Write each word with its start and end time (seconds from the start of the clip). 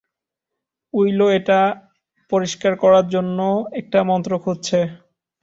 উইলো 0.93 1.25
এটা 1.37 1.59
পরিষ্কার 2.31 2.73
করার 2.83 3.05
জন্য 3.09 3.39
একটা 3.79 3.99
মন্ত্র 4.09 4.31
খুঁজছে। 4.43 4.79